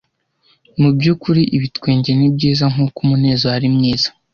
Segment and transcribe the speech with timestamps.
[0.81, 4.09] mubyukuri ibitwenge nibyiza nkuko umunezero ari mwiza